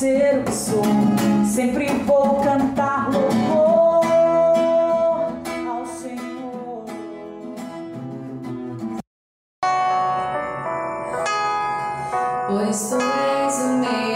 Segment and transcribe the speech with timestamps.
[0.00, 0.82] ser o que sou,
[1.44, 4.02] sempre vou cantar louvor
[5.68, 6.86] ao Senhor.
[12.48, 14.09] Pois tu és o meu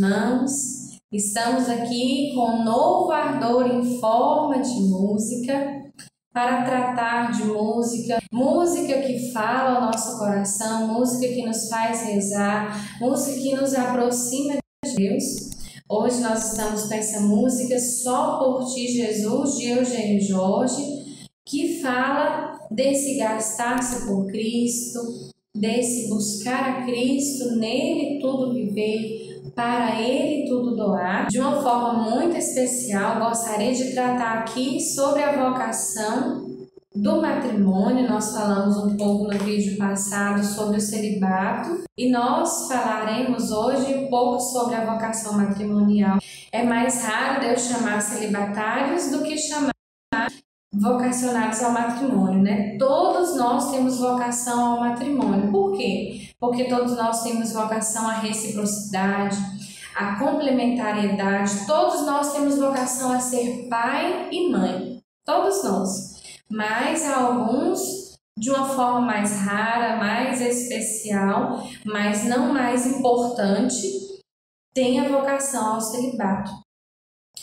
[0.00, 0.96] Irmãos.
[1.12, 5.92] Estamos aqui com novo ardor em forma de música
[6.32, 12.98] para tratar de música, música que fala ao nosso coração, música que nos faz rezar,
[12.98, 14.54] música que nos aproxima
[14.86, 15.50] de Deus.
[15.86, 20.82] Hoje nós estamos com essa música Só por Ti, Jesus, de Eugênio Jorge,
[21.44, 30.48] que fala desse gastar-se por Cristo, desse buscar a Cristo, nele tudo viver, para Ele
[30.48, 31.26] tudo doar.
[31.28, 36.48] De uma forma muito especial, gostaria de tratar aqui sobre a vocação
[36.94, 38.08] do matrimônio.
[38.08, 44.08] Nós falamos um pouco no vídeo passado sobre o celibato e nós falaremos hoje um
[44.08, 46.18] pouco sobre a vocação matrimonial.
[46.52, 49.72] É mais raro Deus chamar celibatários do que chamar
[50.72, 52.76] vocacionados ao matrimônio, né?
[52.78, 55.50] Todos nós temos vocação ao matrimônio.
[55.50, 56.30] Por quê?
[56.38, 59.36] Porque todos nós temos vocação à reciprocidade,
[59.96, 61.66] à complementariedade.
[61.66, 65.02] Todos nós temos vocação a ser pai e mãe.
[65.24, 66.22] Todos nós.
[66.48, 73.86] Mas há alguns de uma forma mais rara, mais especial, mas não mais importante,
[74.72, 76.50] têm a vocação ao celibato.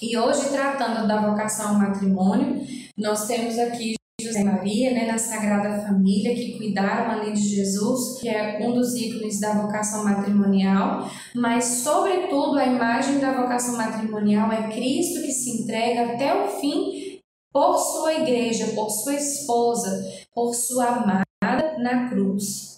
[0.02, 2.62] E hoje, tratando da vocação ao matrimônio,
[2.96, 8.30] nós temos aqui José Maria, né, na Sagrada Família, que cuidaram ali de Jesus, que
[8.30, 14.70] é um dos ícones da vocação matrimonial, mas, sobretudo, a imagem da vocação matrimonial é
[14.70, 17.20] Cristo que se entrega até o fim
[17.52, 20.04] por sua igreja, por sua esposa,
[20.34, 22.78] por sua amada na cruz.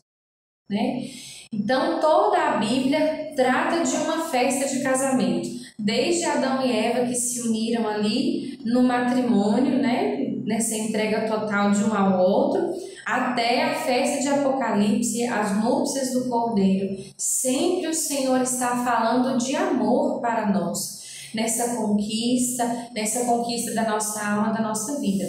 [0.69, 1.09] Né?
[1.51, 7.15] Então, toda a Bíblia trata de uma festa de casamento desde Adão e Eva que
[7.15, 12.73] se uniram ali no matrimônio, né, nessa entrega total de um ao outro,
[13.05, 16.97] até a festa de Apocalipse, as núpcias do Cordeiro.
[17.17, 24.23] Sempre o Senhor está falando de amor para nós, nessa conquista, nessa conquista da nossa
[24.23, 25.25] alma, da nossa vida.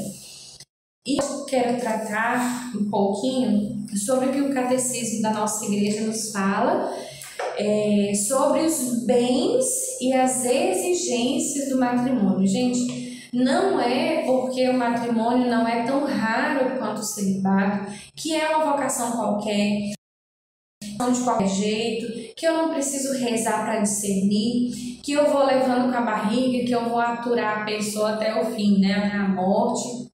[1.06, 6.30] E eu quero tratar um pouquinho sobre o que o catecismo da nossa igreja nos
[6.30, 6.94] fala
[7.56, 9.64] é, sobre os bens
[10.00, 12.46] e as exigências do matrimônio.
[12.46, 18.48] Gente, não é porque o matrimônio não é tão raro quanto o celibato, que é
[18.48, 19.92] uma vocação qualquer,
[20.82, 25.98] de qualquer jeito, que eu não preciso rezar para discernir, que eu vou levando com
[25.98, 30.08] a barriga, que eu vou aturar a pessoa até o fim, né, até a morte.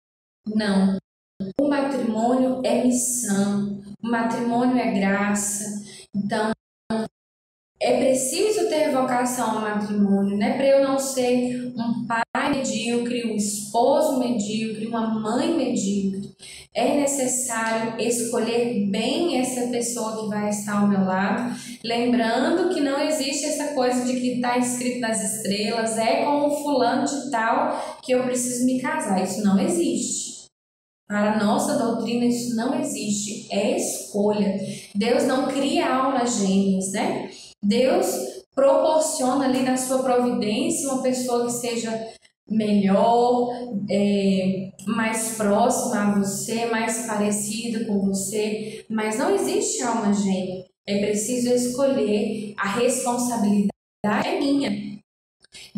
[0.47, 0.97] Não.
[1.60, 5.65] O matrimônio é missão, o matrimônio é graça.
[6.15, 6.50] Então,
[7.81, 10.56] é preciso ter vocação ao matrimônio, né?
[10.56, 16.34] Para eu não ser um pai medíocre, um esposo medíocre, uma mãe medíocre.
[16.75, 21.54] É necessário escolher bem essa pessoa que vai estar ao meu lado,
[21.84, 26.62] lembrando que não existe essa coisa de que está escrito nas estrelas, é com o
[26.62, 29.22] fulano de tal que eu preciso me casar.
[29.22, 30.26] Isso não existe.
[31.09, 33.47] Para nossa doutrina, isso não existe.
[33.50, 34.59] É escolha.
[34.95, 37.30] Deus não cria almas gêmeas, né?
[37.66, 38.07] Deus
[38.54, 42.09] proporciona ali na sua providência uma pessoa que seja
[42.48, 43.51] melhor,
[43.91, 50.65] é, mais próxima a você, mais parecida com você, mas não existe alma gêmea.
[50.86, 53.69] É preciso escolher, a responsabilidade
[54.04, 54.85] é minha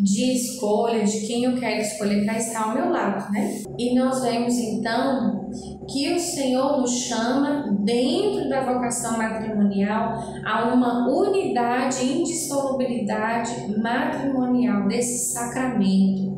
[0.01, 3.61] de escolha, de quem eu quero escolher para estar ao meu lado, né?
[3.77, 5.49] E nós vemos então
[5.87, 15.33] que o Senhor nos chama, dentro da vocação matrimonial, a uma unidade, indissolubilidade matrimonial desse
[15.33, 16.37] sacramento.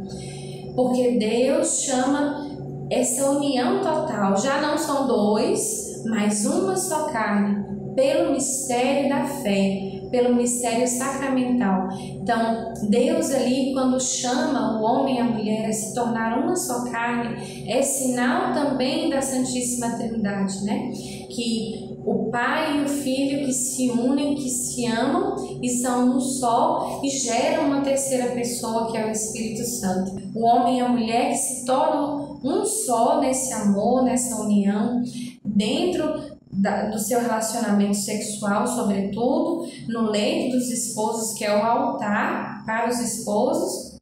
[0.75, 2.49] Porque Deus chama
[2.89, 7.63] essa união total, já não são dois, mas uma só carne,
[7.95, 11.87] pelo mistério da fé pelo mistério sacramental.
[12.21, 16.83] Então, Deus ali, quando chama o homem e a mulher a se tornar uma só
[16.91, 20.91] carne, é sinal também da Santíssima Trindade, né?
[21.29, 26.19] Que o Pai e o Filho que se unem, que se amam e são um
[26.19, 30.19] só e geram uma terceira pessoa que é o Espírito Santo.
[30.35, 35.03] O homem e a mulher que se tornam um só nesse amor, nessa união,
[35.45, 42.65] dentro da, do seu relacionamento sexual, sobretudo, no leito dos esposos, que é o altar
[42.65, 43.97] para os esposos,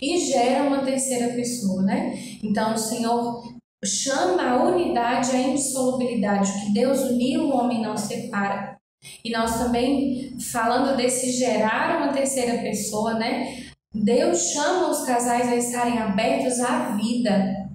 [0.00, 2.18] e gera uma terceira pessoa, né?
[2.42, 3.42] Então, o Senhor
[3.84, 6.50] chama a unidade, a indissolubilidade.
[6.50, 8.78] O que Deus uniu, o homem não separa.
[9.24, 13.70] E nós também, falando desse gerar uma terceira pessoa, né?
[13.94, 17.68] Deus chama os casais a estarem abertos à vida.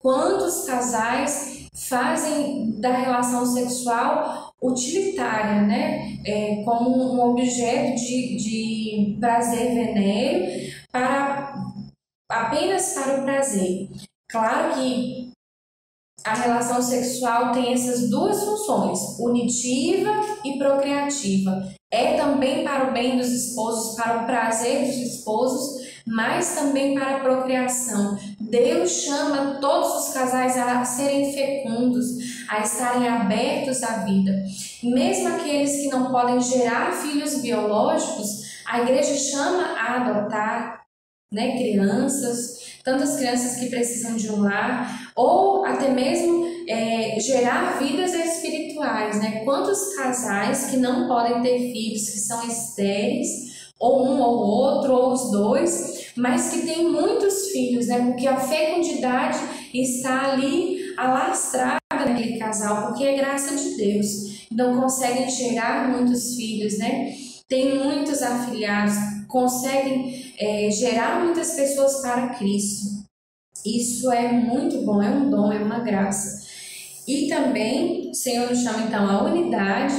[0.00, 6.18] Quantos casais fazem da relação sexual utilitária, né?
[6.24, 11.54] É, como um objeto de, de prazer venéreo para
[12.28, 13.88] apenas para o prazer.
[14.28, 15.30] Claro que
[16.24, 20.10] a relação sexual tem essas duas funções, unitiva
[20.44, 21.72] e procriativa.
[21.90, 27.16] É também para o bem dos esposos, para o prazer dos esposos, mas também para
[27.16, 28.18] a procriação.
[28.40, 32.06] Deus chama todos os casais a serem fecundos,
[32.48, 34.32] a estarem abertos à vida.
[34.82, 40.80] Mesmo aqueles que não podem gerar filhos biológicos, a igreja chama a adotar
[41.32, 48.12] né, crianças, tantas crianças que precisam de um lar, ou até mesmo é, gerar vidas
[48.12, 49.42] espirituais, né?
[49.44, 53.28] Quantos casais que não podem ter filhos, que são estéreis,
[53.78, 58.06] ou um ou outro, ou os dois, mas que têm muitos filhos, né?
[58.06, 59.38] Porque a fecundidade
[59.72, 64.46] está ali alastrada naquele casal, porque é graça de Deus.
[64.50, 67.14] Então conseguem gerar muitos filhos, né?
[67.48, 68.94] Tem muitos afiliados,
[69.26, 73.00] conseguem é, gerar muitas pessoas para Cristo.
[73.64, 76.48] Isso é muito bom, é um dom, é uma graça.
[77.06, 79.94] E também o Senhor nos chama então a unidade,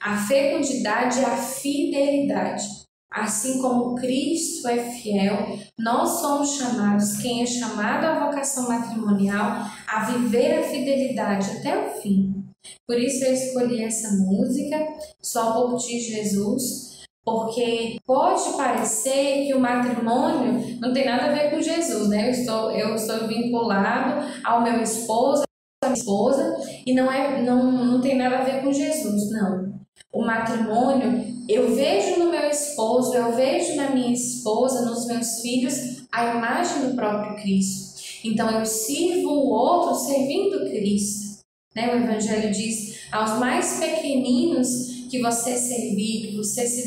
[0.00, 2.81] a fecundidade e a fidelidade.
[3.12, 10.04] Assim como Cristo é fiel, nós somos chamados, quem é chamado à vocação matrimonial, a
[10.10, 12.42] viver a fidelidade até o fim.
[12.86, 14.78] Por isso eu escolhi essa música,
[15.20, 21.50] Só por Ti, Jesus, porque pode parecer que o matrimônio não tem nada a ver
[21.50, 22.28] com Jesus, né?
[22.28, 25.44] Eu estou, eu estou vinculado ao meu esposo,
[25.82, 26.56] à minha esposa,
[26.86, 29.74] e não, é, não, não tem nada a ver com Jesus, não.
[30.12, 36.06] O matrimônio, eu vejo no meu esposo, eu vejo na minha esposa, nos meus filhos,
[36.12, 38.00] a imagem do próprio Cristo.
[38.24, 41.42] Então eu sirvo o outro servindo Cristo.
[41.74, 41.92] Né?
[41.92, 46.84] O Evangelho diz: aos mais pequeninos que você servir, que você se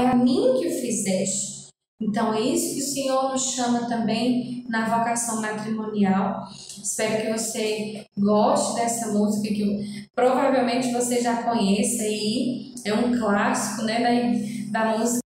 [0.00, 1.67] é a mim que o fizeste.
[2.00, 6.48] Então é isso que o Senhor nos chama também na vocação matrimonial.
[6.82, 12.72] Espero que você goste dessa música que provavelmente você já conheça aí.
[12.84, 15.20] É um clássico né, da, da música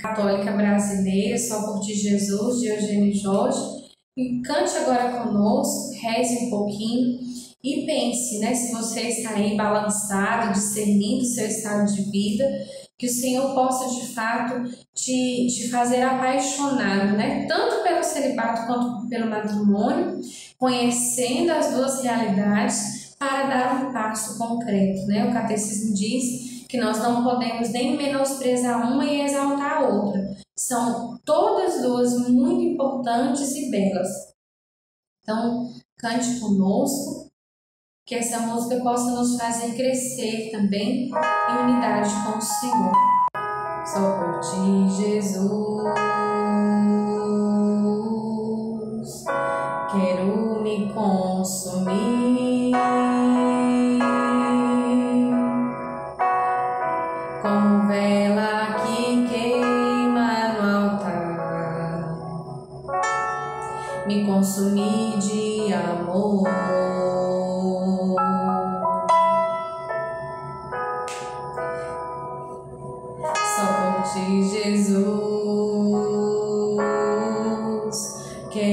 [0.00, 3.82] católica brasileira, Só por Ti Jesus, de Eugênio Jorge.
[4.18, 7.31] E cante agora conosco, reze um pouquinho
[7.62, 12.44] e pense, né, se você está aí balançado, discernindo seu estado de vida,
[12.98, 14.62] que o Senhor possa de fato
[14.94, 17.46] te, te fazer apaixonado, né?
[17.46, 20.20] Tanto pelo celibato quanto pelo matrimônio,
[20.56, 25.28] conhecendo as duas realidades para dar um passo concreto, né?
[25.28, 30.36] O catecismo diz que nós não podemos nem menosprezar uma e exaltar a outra.
[30.56, 34.08] São todas duas muito importantes e belas.
[35.22, 37.31] Então, cante conosco
[38.04, 42.92] que essa música possa nos fazer crescer também em unidade com o Senhor.
[43.86, 45.82] Só por ti, Jesus,
[49.92, 52.72] quero me consumir.
[57.40, 62.16] Como vela que queima no altar,
[64.06, 66.71] me consumir de amor.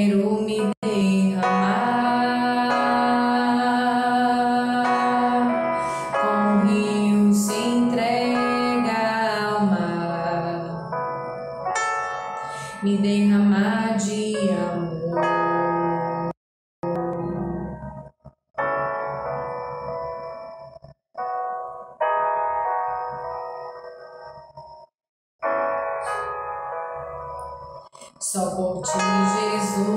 [0.10, 1.36] Primeiro me dei
[28.21, 28.91] Só por ti,
[29.39, 29.95] Jesus,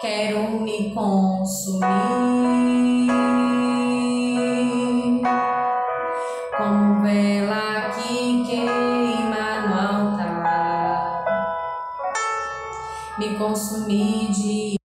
[0.00, 1.82] quero me consumir.
[6.56, 9.74] Como vela que queima no
[10.14, 11.24] altar,
[13.18, 14.81] me consumir de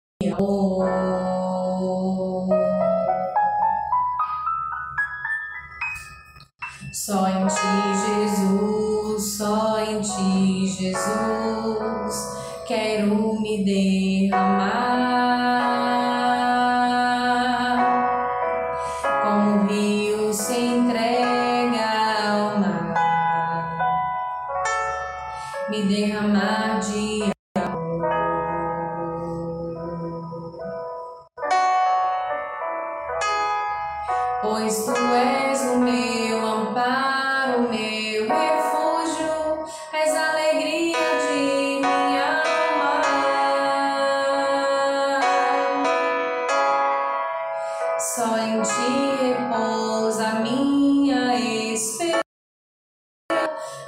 [48.16, 51.35] Só em ti repousa a minha
[51.73, 52.23] esperança,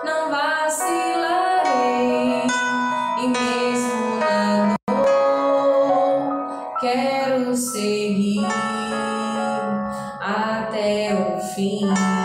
[0.02, 1.70] não vacilarei,
[3.22, 8.46] e mesmo na dor, quero seguir
[10.20, 12.15] até o fim.